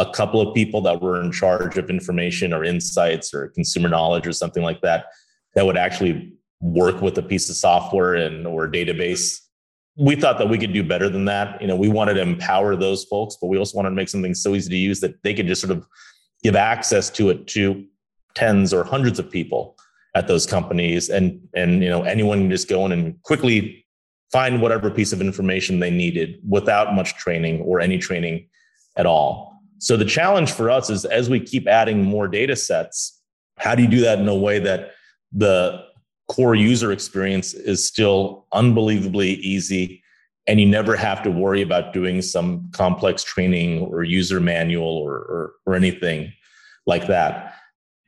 [0.00, 4.26] a couple of people that were in charge of information or insights or consumer knowledge
[4.26, 5.06] or something like that
[5.54, 9.38] that would actually work with a piece of software and or database.
[9.98, 11.60] We thought that we could do better than that.
[11.60, 14.34] You know we wanted to empower those folks but we also wanted to make something
[14.34, 15.86] so easy to use that they could just sort of
[16.42, 17.84] give access to it to
[18.34, 19.76] tens or hundreds of people
[20.14, 21.10] at those companies.
[21.10, 23.84] And and you know anyone can just go in and quickly
[24.32, 28.48] find whatever piece of information they needed without much training or any training
[28.96, 33.18] at all so the challenge for us is as we keep adding more data sets,
[33.58, 34.92] how do you do that in a way that
[35.32, 35.82] the
[36.28, 40.02] core user experience is still unbelievably easy
[40.46, 45.14] and you never have to worry about doing some complex training or user manual or,
[45.14, 46.32] or, or anything
[46.86, 47.54] like that.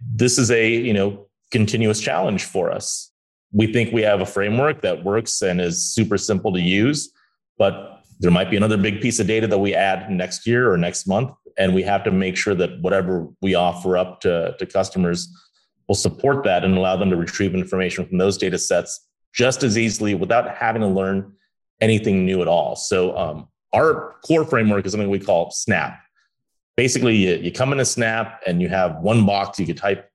[0.01, 3.11] This is a, you know, continuous challenge for us.
[3.53, 7.13] We think we have a framework that works and is super simple to use,
[7.59, 7.92] but
[8.23, 11.09] there might be another big piece of data that we add next year or next
[11.09, 15.29] month and we have to make sure that whatever we offer up to, to customers
[15.89, 19.77] will support that and allow them to retrieve information from those data sets just as
[19.77, 21.33] easily without having to learn
[21.81, 22.77] anything new at all.
[22.77, 25.99] So um, our core framework is something we call snap.
[26.77, 30.09] Basically you, you come in a snap and you have one box you can type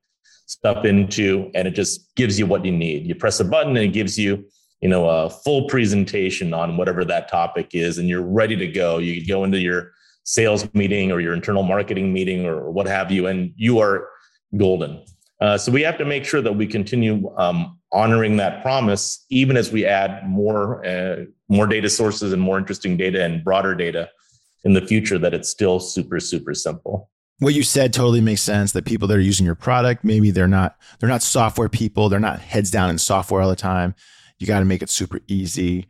[0.46, 3.06] stuff into and it just gives you what you need.
[3.06, 4.46] You press a button and it gives you
[4.82, 8.98] you know a full presentation on whatever that topic is and you're ready to go.
[8.98, 9.92] You go into your
[10.24, 14.10] sales meeting or your internal marketing meeting or what have you and you are
[14.58, 15.04] golden.
[15.40, 19.56] Uh, so we have to make sure that we continue um, honoring that promise even
[19.56, 24.10] as we add more uh, more data sources and more interesting data and broader data
[24.64, 27.10] in the future that it's still super super simple.
[27.40, 30.48] What you said totally makes sense that people that are using your product maybe they're
[30.48, 32.10] not they're not software people.
[32.10, 33.96] They're not heads down in software all the time
[34.40, 35.88] you got to make it super easy.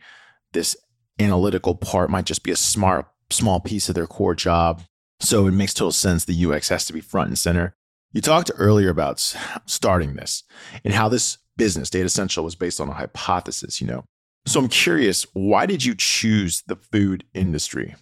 [0.53, 0.75] This
[1.19, 4.81] analytical part might just be a smart, small piece of their core job.
[5.19, 7.75] So it makes total sense the UX has to be front and center.
[8.13, 9.19] You talked earlier about
[9.65, 10.43] starting this
[10.83, 14.05] and how this business, Datassential, was based on a hypothesis, you know.
[14.45, 17.95] So I'm curious, why did you choose the food industry?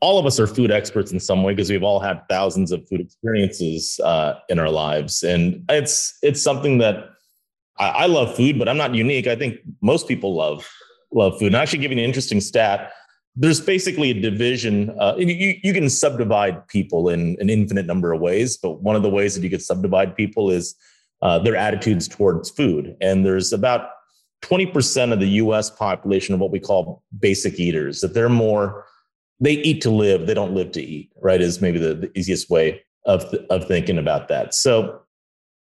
[0.00, 2.86] All of us are food experts in some way because we've all had thousands of
[2.88, 7.10] food experiences uh, in our lives, and it's it's something that
[7.78, 9.26] I, I love food, but I'm not unique.
[9.26, 10.68] I think most people love
[11.12, 11.48] love food.
[11.48, 12.92] And I actually, giving an interesting stat,
[13.34, 14.94] there's basically a division.
[14.98, 19.02] Uh, you, you can subdivide people in an infinite number of ways, but one of
[19.02, 20.74] the ways that you could subdivide people is
[21.22, 22.96] uh, their attitudes towards food.
[23.00, 23.90] And there's about
[24.42, 28.84] 20% of the US population of what we call basic eaters, that they're more,
[29.40, 31.40] they eat to live, they don't live to eat, right?
[31.40, 34.54] Is maybe the, the easiest way of, of thinking about that.
[34.54, 35.00] So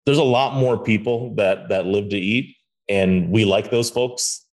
[0.04, 2.56] there's a lot more people that that live to eat
[2.88, 4.46] and we like those folks.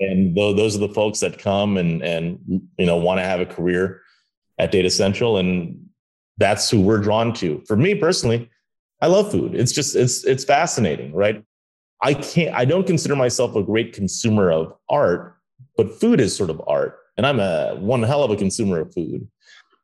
[0.00, 2.38] And those are the folks that come and and
[2.78, 4.00] you know want to have a career
[4.58, 5.88] at Datassential, and
[6.36, 7.62] that's who we're drawn to.
[7.66, 8.50] For me personally
[9.00, 9.54] i love food.
[9.54, 11.42] It's just it's it's fascinating right?
[12.02, 15.36] I can't i don't consider myself a great consumer of art
[15.76, 18.94] but food is sort of art and i'm a one hell of a consumer of
[18.94, 19.26] food.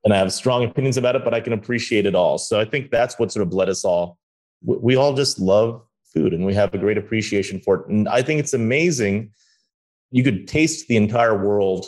[0.04, 2.38] And i have strong opinions about it but i can appreciate it all.
[2.38, 4.18] So i think that's what sort of led us all
[4.64, 7.88] we all just love food and we have a great appreciation for it.
[7.88, 9.32] And I think it's amazing.
[10.10, 11.86] You could taste the entire world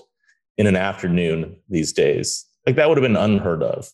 [0.59, 2.45] in an afternoon these days.
[2.67, 3.91] Like that would have been unheard of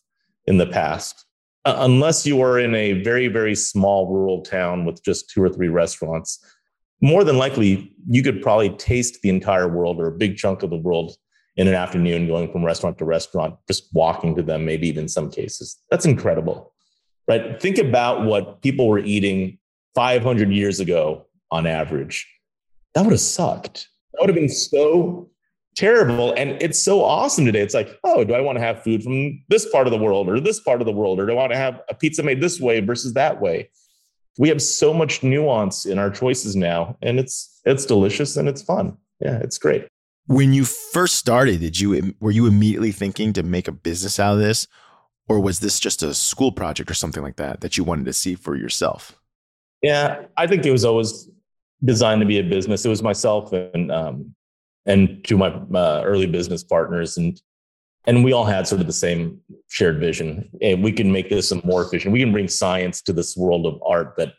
[0.47, 1.25] in the past,
[1.65, 5.49] uh, unless you were in a very, very small rural town with just two or
[5.49, 6.43] three restaurants.
[6.99, 10.69] More than likely, you could probably taste the entire world or a big chunk of
[10.69, 11.15] the world
[11.55, 15.29] in an afternoon, going from restaurant to restaurant, just walking to them, maybe even some
[15.29, 15.77] cases.
[15.91, 16.72] That's incredible
[17.27, 17.61] right?
[17.61, 19.57] Think about what people were eating
[19.95, 22.27] 500 years ago on average.
[22.95, 23.87] That would have sucked.
[24.13, 25.29] That would have been so
[25.75, 26.33] terrible.
[26.33, 27.61] And it's so awesome today.
[27.61, 30.29] It's like, oh, do I want to have food from this part of the world
[30.29, 31.19] or this part of the world?
[31.19, 33.69] Or do I want to have a pizza made this way versus that way?
[34.37, 38.63] We have so much nuance in our choices now, and it's it's delicious and it's
[38.63, 38.97] fun.
[39.19, 39.87] Yeah, it's great.
[40.25, 44.33] When you first started, did you were you immediately thinking to make a business out
[44.33, 44.67] of this?
[45.27, 48.13] Or was this just a school project or something like that that you wanted to
[48.13, 49.19] see for yourself?
[49.81, 51.29] Yeah, I think it was always
[51.83, 52.85] designed to be a business.
[52.85, 54.35] It was myself and um,
[54.85, 57.39] and to my uh, early business partners, and
[58.05, 60.49] and we all had sort of the same shared vision.
[60.61, 62.13] And we can make this more efficient.
[62.13, 64.15] We can bring science to this world of art.
[64.17, 64.33] That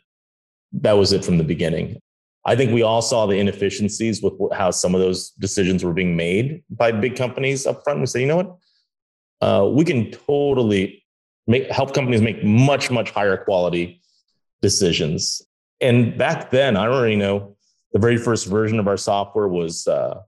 [0.73, 1.99] that was it from the beginning.
[2.47, 6.15] I think we all saw the inefficiencies with how some of those decisions were being
[6.15, 7.99] made by big companies up front.
[7.99, 8.57] We said, you know what,
[9.41, 11.03] uh, we can totally
[11.47, 14.01] make help companies make much much higher quality
[14.61, 15.41] decisions.
[15.81, 17.55] And back then, I already know
[17.93, 20.21] the very first version of our software was uh,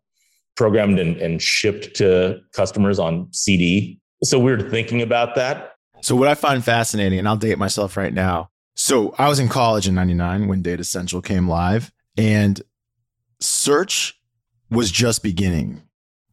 [0.55, 3.99] programmed and, and shipped to customers on CD.
[4.23, 5.73] So we were thinking about that.
[6.01, 8.49] So what I find fascinating, and I'll date myself right now.
[8.75, 12.61] So I was in college in '99 when Datassential came live, and
[13.39, 14.19] search
[14.69, 15.81] was just beginning.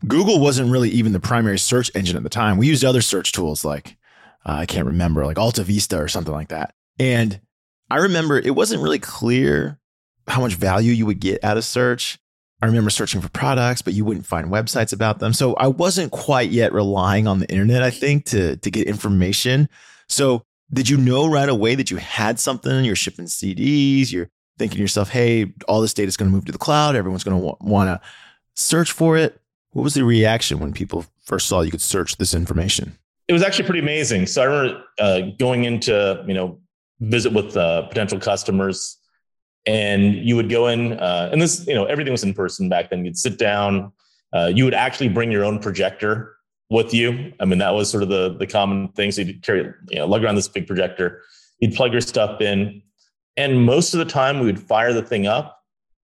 [0.06, 2.58] Google wasn't really even the primary search engine at the time.
[2.58, 3.96] We used other search tools like
[4.46, 6.74] uh, I can't remember, like Alta Vista or something like that.
[6.98, 7.40] And
[7.90, 9.78] I remember it wasn't really clear
[10.28, 12.18] how much value you would get out of search.
[12.62, 15.32] I remember searching for products, but you wouldn't find websites about them.
[15.32, 19.68] So I wasn't quite yet relying on the internet, I think, to, to get information.
[20.08, 22.84] So did you know right away that you had something?
[22.84, 26.46] You're shipping CDs, you're thinking to yourself, hey, all this data is going to move
[26.46, 26.96] to the cloud.
[26.96, 28.00] Everyone's going to want to
[28.54, 29.40] search for it.
[29.74, 32.96] What was the reaction when people first saw you could search this information?
[33.26, 34.26] It was actually pretty amazing.
[34.26, 36.60] So I remember uh, going into, you know,
[37.00, 38.96] visit with uh, potential customers
[39.66, 42.90] and you would go in uh, and this you know everything was in person back
[42.90, 43.04] then.
[43.04, 43.92] You'd sit down
[44.32, 46.36] uh, you would actually bring your own projector
[46.70, 47.32] with you.
[47.40, 49.10] I mean that was sort of the the common thing.
[49.10, 51.22] So you'd carry you know lug around this big projector.
[51.58, 52.82] You'd plug your stuff in.
[53.36, 55.53] And most of the time we would fire the thing up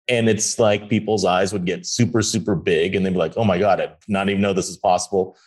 [0.10, 3.43] and it's like people's eyes would get super super big and they'd be like oh
[3.43, 5.38] my god i not even know this is possible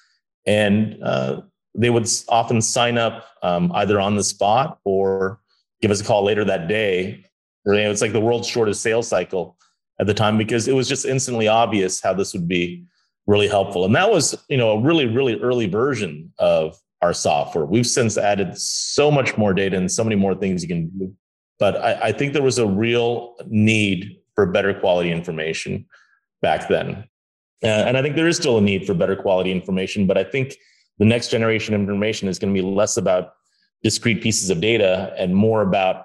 [0.47, 1.41] and uh,
[1.75, 5.41] they would often sign up um, either on the spot or
[5.81, 7.25] give us a call later that day
[7.65, 9.57] it's like the world's shortest sales cycle
[10.01, 12.85] at the time because it was just instantly obvious how this would be
[13.27, 13.85] really helpful.
[13.85, 17.65] And that was, you know, a really, really early version of our software.
[17.65, 21.15] We've since added so much more data and so many more things you can do.
[21.59, 25.87] But I, I think there was a real need for better quality information
[26.41, 27.05] back then.
[27.63, 30.25] Uh, and I think there is still a need for better quality information, but I
[30.25, 30.57] think
[30.99, 33.35] the next generation of information is going to be less about
[33.83, 36.05] discrete pieces of data and more about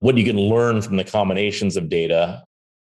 [0.00, 2.42] what you can learn from the combinations of data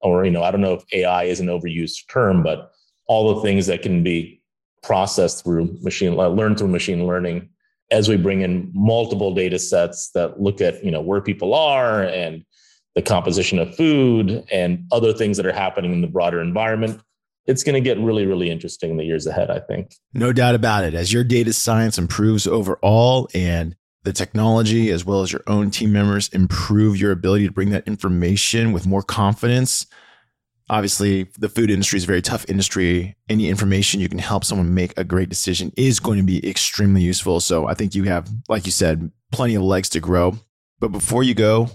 [0.00, 2.72] or you know i don't know if ai is an overused term but
[3.06, 4.40] all the things that can be
[4.82, 7.48] processed through machine learned through machine learning
[7.90, 12.02] as we bring in multiple data sets that look at you know where people are
[12.02, 12.44] and
[12.94, 17.00] the composition of food and other things that are happening in the broader environment
[17.46, 20.54] it's going to get really really interesting in the years ahead i think no doubt
[20.54, 25.42] about it as your data science improves overall and the technology as well as your
[25.46, 29.86] own team members improve your ability to bring that information with more confidence.
[30.68, 33.16] Obviously, the food industry is a very tough industry.
[33.28, 37.02] Any information you can help someone make a great decision is going to be extremely
[37.02, 37.40] useful.
[37.40, 40.36] So I think you have, like you said, plenty of legs to grow.
[40.80, 41.68] But before you go,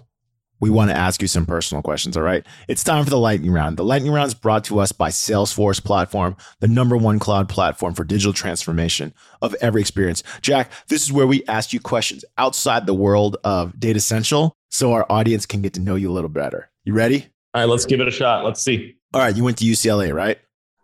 [0.59, 2.17] we want to ask you some personal questions.
[2.17, 2.45] All right.
[2.67, 3.77] It's time for the lightning round.
[3.77, 7.93] The lightning round is brought to us by Salesforce Platform, the number one cloud platform
[7.93, 10.23] for digital transformation of every experience.
[10.41, 15.05] Jack, this is where we ask you questions outside the world of Datassential so our
[15.09, 16.69] audience can get to know you a little better.
[16.83, 17.27] You ready?
[17.53, 17.69] All right.
[17.69, 18.43] Let's give it a shot.
[18.43, 18.95] Let's see.
[19.13, 19.35] All right.
[19.35, 20.37] You went to UCLA, right?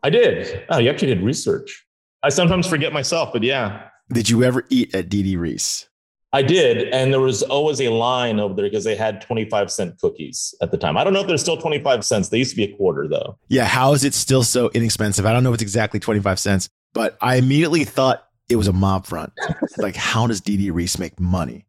[0.04, 0.66] I did.
[0.70, 1.86] Oh, you actually did research.
[2.24, 3.88] I sometimes forget myself, but yeah.
[4.10, 5.88] Did you ever eat at Diddy Riese?
[6.34, 6.90] I did.
[6.90, 10.72] And there was always a line over there because they had 25 cent cookies at
[10.72, 10.98] the time.
[10.98, 12.30] I don't know if they're still 25 cents.
[12.30, 13.38] They used to be a quarter though.
[13.50, 13.66] Yeah.
[13.66, 15.28] How is it still so inexpensive?
[15.28, 18.74] I don't know if it's exactly 25 cents, but I immediately thought it was a
[18.74, 19.32] mob front.
[19.78, 21.66] like, how does Diddy Riese make money?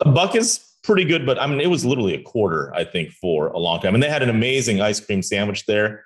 [0.00, 3.10] A buck is pretty good, but I mean, it was literally a quarter, I think,
[3.12, 3.94] for a long time.
[3.94, 6.04] And they had an amazing ice cream sandwich there.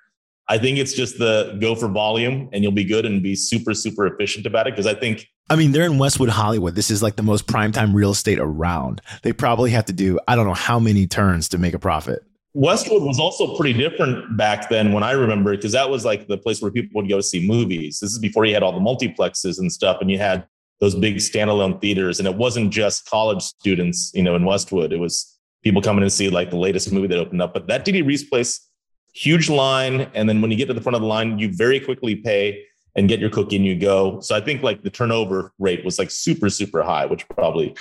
[0.48, 3.74] I think it's just the go for volume and you'll be good and be super,
[3.74, 4.76] super efficient about it.
[4.76, 6.74] Cause I think I mean, they're in Westwood Hollywood.
[6.74, 9.02] This is like the most primetime real estate around.
[9.22, 12.22] They probably have to do, I don't know how many turns to make a profit.
[12.54, 16.28] Westwood was also pretty different back then when I remember, it, because that was like
[16.28, 17.98] the place where people would go to see movies.
[18.00, 20.46] This is before you had all the multiplexes and stuff, and you had
[20.80, 22.18] those big standalone theaters.
[22.18, 24.92] And it wasn't just college students, you know, in Westwood.
[24.92, 27.54] It was people coming to see like the latest movie that opened up.
[27.54, 28.68] But that Diddy Riese place
[29.12, 30.10] huge line.
[30.14, 32.64] And then when you get to the front of the line, you very quickly pay
[32.96, 34.20] and get your cookie and you go.
[34.20, 37.74] So I think like the turnover rate was like super, super high, which probably,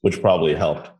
[0.00, 0.90] which probably helped.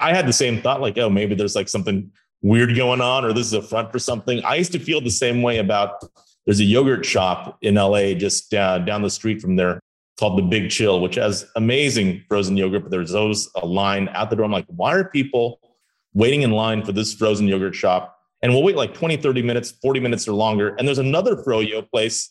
[0.00, 2.10] I had the same thought, like, oh, maybe there's like something
[2.42, 4.44] weird going on, or this is a front for something.
[4.44, 6.04] I used to feel the same way about
[6.46, 9.80] there's a yogurt shop in LA just down, down the street from there
[10.18, 14.30] called the Big Chill, which has amazing frozen yogurt, but there's always a line out
[14.30, 14.44] the door.
[14.44, 15.60] I'm like, why are people
[16.14, 18.17] waiting in line for this frozen yogurt shop?
[18.42, 20.74] And we'll wait like 20, 30 minutes, 40 minutes or longer.
[20.76, 22.30] And there's another froyo place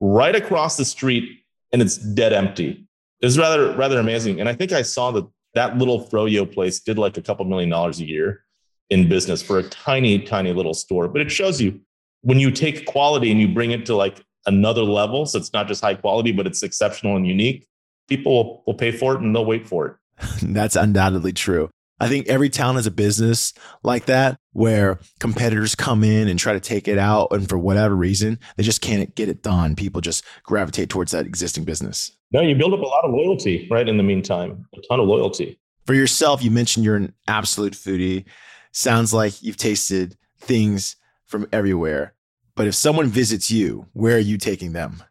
[0.00, 1.40] right across the street
[1.72, 2.86] and it's dead empty.
[3.20, 4.40] It's rather, rather amazing.
[4.40, 7.70] And I think I saw that that little froyo place did like a couple million
[7.70, 8.44] dollars a year
[8.90, 11.08] in business for a tiny, tiny little store.
[11.08, 11.80] But it shows you
[12.22, 15.68] when you take quality and you bring it to like another level, so it's not
[15.68, 17.66] just high quality, but it's exceptional and unique,
[18.08, 19.96] people will, will pay for it and they'll wait for it.
[20.42, 21.70] That's undoubtedly true.
[22.00, 26.52] I think every town has a business like that where competitors come in and try
[26.52, 27.28] to take it out.
[27.32, 29.74] And for whatever reason, they just can't get it done.
[29.74, 32.12] People just gravitate towards that existing business.
[32.30, 33.88] No, you build up a lot of loyalty, right?
[33.88, 35.58] In the meantime, a ton of loyalty.
[35.86, 38.26] For yourself, you mentioned you're an absolute foodie.
[38.72, 40.96] Sounds like you've tasted things
[41.26, 42.14] from everywhere.
[42.54, 45.02] But if someone visits you, where are you taking them?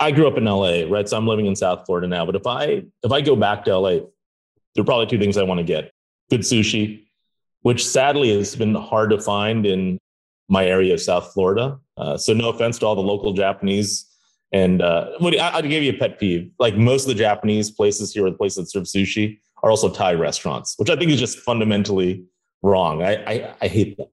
[0.00, 1.08] I grew up in LA, right?
[1.08, 2.26] So I'm living in South Florida now.
[2.26, 3.90] But if I if I go back to LA,
[4.74, 5.93] there are probably two things I want to get
[6.30, 7.04] good sushi,
[7.62, 9.98] which sadly has been hard to find in
[10.48, 11.78] my area of South Florida.
[11.96, 14.06] Uh, so no offense to all the local Japanese.
[14.52, 16.50] And uh, I, will give you a pet peeve.
[16.58, 19.88] Like most of the Japanese places here, or the places that serve sushi, are also
[19.88, 22.24] Thai restaurants, which I think is just fundamentally
[22.62, 23.02] wrong.
[23.02, 24.10] I, I, I hate that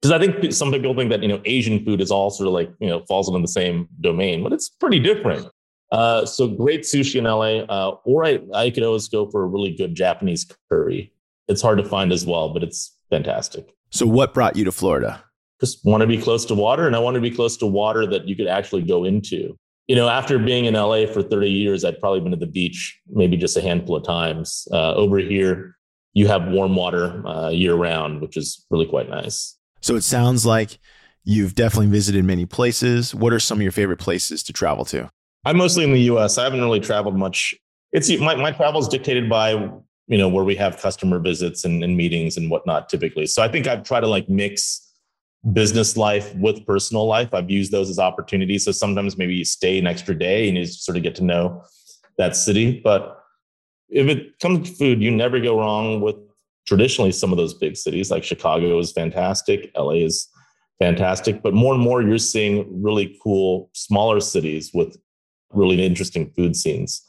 [0.00, 2.54] because I think some people think that you know Asian food is all sort of
[2.54, 5.48] like you know falls into the same domain, but it's pretty different.
[5.90, 9.46] Uh, so great sushi in LA, uh, or I, I could always go for a
[9.46, 11.12] really good Japanese curry
[11.52, 13.72] it's hard to find as well, but it's fantastic.
[13.90, 15.22] So, what brought you to Florida?
[15.60, 18.06] Just want to be close to water, and I want to be close to water
[18.06, 19.56] that you could actually go into.
[19.86, 22.98] You know, after being in LA for 30 years, I'd probably been to the beach
[23.08, 24.66] maybe just a handful of times.
[24.72, 25.76] Uh, over here,
[26.14, 29.56] you have warm water uh, year round, which is really quite nice.
[29.80, 30.78] So, it sounds like
[31.24, 33.14] you've definitely visited many places.
[33.14, 35.10] What are some of your favorite places to travel to?
[35.44, 36.38] I'm mostly in the US.
[36.38, 37.54] I haven't really traveled much.
[37.92, 39.70] It's my, my travel is dictated by
[40.12, 43.24] you know, where we have customer visits and, and meetings and whatnot typically.
[43.24, 44.92] So I think I've tried to like mix
[45.54, 47.32] business life with personal life.
[47.32, 48.66] I've used those as opportunities.
[48.66, 51.64] So sometimes maybe you stay an extra day and you sort of get to know
[52.18, 52.78] that city.
[52.84, 53.24] But
[53.88, 56.16] if it comes to food, you never go wrong with
[56.66, 60.28] traditionally some of those big cities like Chicago is fantastic, LA is
[60.78, 61.42] fantastic.
[61.42, 64.94] But more and more, you're seeing really cool smaller cities with
[65.52, 67.02] really interesting food scenes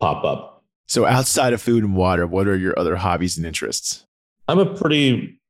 [0.00, 0.51] pop up.
[0.88, 4.04] So, outside of food and water, what are your other hobbies and interests?
[4.48, 5.40] I'm a pretty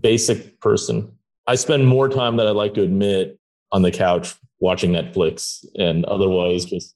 [0.00, 1.16] basic person.
[1.46, 3.38] I spend more time than I'd like to admit
[3.70, 6.94] on the couch watching Netflix and otherwise just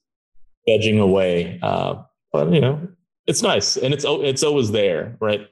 [0.66, 1.58] edging away.
[1.62, 2.02] Uh,
[2.32, 2.88] but you know,
[3.26, 5.46] it's nice and it's it's always there, right?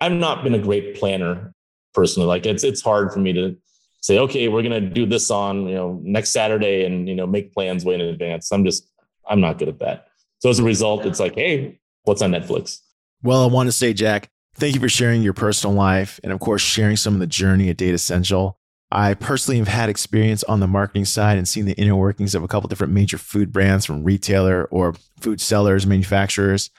[0.00, 1.54] I've not been a great planner
[1.94, 2.26] personally.
[2.26, 3.56] Like it's it's hard for me to
[4.00, 7.52] say, okay, we're gonna do this on you know next Saturday and you know make
[7.52, 8.50] plans way in advance.
[8.50, 8.90] I'm just
[9.28, 10.08] I'm not good at that.
[10.40, 12.78] So as a result, it's like, hey, what's on Netflix?
[13.22, 16.40] Well, I want to say, Jack, thank you for sharing your personal life and, of
[16.40, 18.54] course, sharing some of the journey at Datassential.
[18.90, 22.42] I personally have had experience on the marketing side and seen the inner workings of
[22.42, 26.70] a couple different major food brands from retailer or food sellers, manufacturers.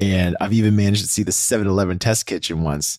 [0.00, 2.98] And I've even managed to see the 7 Eleven test kitchen once.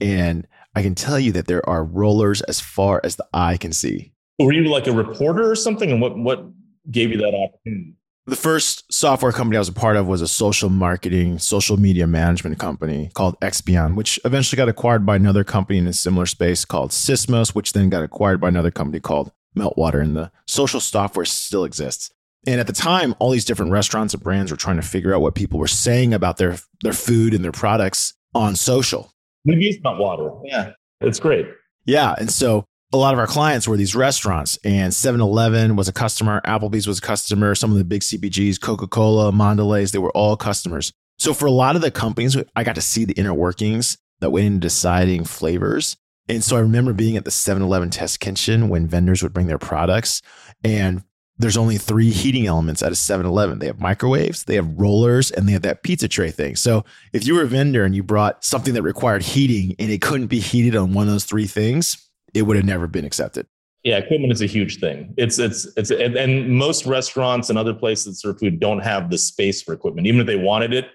[0.00, 3.72] And I can tell you that there are rollers as far as the eye can
[3.72, 4.12] see.
[4.38, 5.90] Were you like a reporter or something?
[5.90, 6.44] And what, what
[6.90, 7.96] gave you that opportunity?
[8.30, 12.06] The first software company I was a part of was a social marketing, social media
[12.06, 16.64] management company called Expion, which eventually got acquired by another company in a similar space
[16.64, 20.00] called Sysomos, which then got acquired by another company called Meltwater.
[20.00, 22.12] And the social software still exists.
[22.46, 25.22] And at the time, all these different restaurants and brands were trying to figure out
[25.22, 29.12] what people were saying about their, their food and their products on social.
[29.44, 30.40] We've used Meltwater.
[30.44, 31.48] Yeah, it's great.
[31.84, 32.14] Yeah.
[32.16, 36.40] And so a lot of our clients were these restaurants and 7-Eleven was a customer,
[36.44, 40.92] Applebee's was a customer, some of the big CPGs, Coca-Cola, Mondelez, they were all customers.
[41.18, 44.30] So for a lot of the companies, I got to see the inner workings that
[44.30, 45.96] went into deciding flavors.
[46.28, 49.58] And so I remember being at the 7-Eleven test kitchen when vendors would bring their
[49.58, 50.20] products
[50.64, 51.04] and
[51.38, 53.60] there's only three heating elements at a 7-Eleven.
[53.60, 56.54] They have microwaves, they have rollers, and they have that pizza tray thing.
[56.54, 56.84] So
[57.14, 60.26] if you were a vendor and you brought something that required heating and it couldn't
[60.26, 63.46] be heated on one of those three things, it would have never been accepted.
[63.82, 65.14] Yeah, equipment is a huge thing.
[65.16, 69.10] It's it's it's and, and most restaurants and other places that serve food don't have
[69.10, 70.06] the space for equipment.
[70.06, 70.88] Even if they wanted it,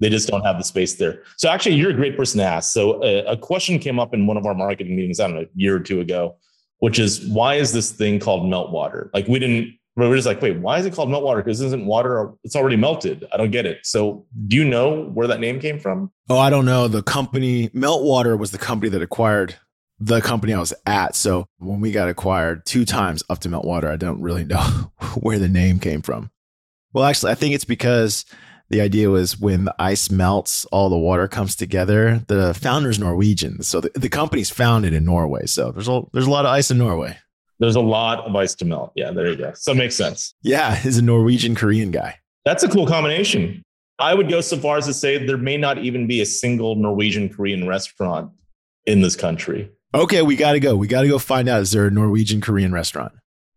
[0.00, 1.22] they just don't have the space there.
[1.36, 2.72] So actually, you're a great person to ask.
[2.72, 5.42] So a, a question came up in one of our marketing meetings, I don't know,
[5.42, 6.36] a year or two ago,
[6.78, 9.10] which is why is this thing called meltwater?
[9.12, 11.38] Like we didn't we are just like, wait, why is it called meltwater?
[11.38, 13.26] Because isn't water it's already melted?
[13.32, 13.80] I don't get it.
[13.84, 16.10] So do you know where that name came from?
[16.28, 16.88] Oh, I don't know.
[16.88, 19.56] The company Meltwater was the company that acquired
[20.00, 21.14] the company I was at.
[21.14, 24.60] So when we got acquired two times up to Meltwater, I don't really know
[25.20, 26.30] where the name came from.
[26.92, 28.24] Well, actually, I think it's because
[28.70, 32.24] the idea was when the ice melts, all the water comes together.
[32.26, 35.46] The founder's Norwegian, so the, the company's founded in Norway.
[35.46, 37.18] So there's a there's a lot of ice in Norway.
[37.58, 38.92] There's a lot of ice to melt.
[38.94, 39.52] Yeah, there you go.
[39.54, 40.34] So it makes sense.
[40.42, 42.16] Yeah, he's a Norwegian Korean guy.
[42.46, 43.62] That's a cool combination.
[43.98, 46.74] I would go so far as to say there may not even be a single
[46.74, 48.32] Norwegian Korean restaurant
[48.86, 49.70] in this country.
[49.92, 50.76] Okay, we got to go.
[50.76, 51.62] We got to go find out.
[51.62, 53.12] Is there a Norwegian Korean restaurant?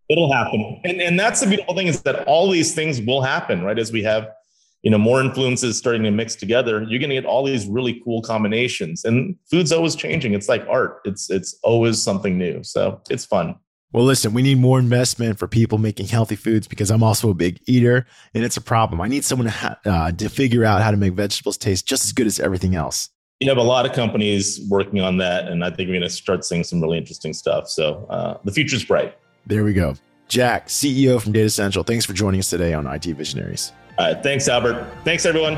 [0.10, 0.82] It'll happen.
[0.84, 3.78] And, and that's the beautiful thing is that all these things will happen, right?
[3.78, 4.30] As we have,
[4.82, 8.02] you know, more influences starting to mix together, you're going to get all these really
[8.04, 9.06] cool combinations.
[9.06, 10.34] And food's always changing.
[10.34, 11.02] It's like art.
[11.06, 12.64] It's it's always something new.
[12.64, 13.56] So it's fun.
[13.92, 17.36] Well, listen, we need more investment for people making healthy foods because I'm also a
[17.36, 19.00] big eater and it's a problem.
[19.02, 22.04] I need someone to, ha- uh, to figure out how to make vegetables taste just
[22.04, 23.10] as good as everything else
[23.40, 26.10] you have a lot of companies working on that, and I think we're going to
[26.10, 27.68] start seeing some really interesting stuff.
[27.68, 29.18] So uh, the future's bright.
[29.46, 29.96] There we go.
[30.28, 33.72] Jack, CEO from Datassential, thanks for joining us today on IT Visionaries.
[34.00, 34.24] All right.
[34.24, 34.88] Thanks, Albert.
[35.04, 35.56] Thanks, everyone.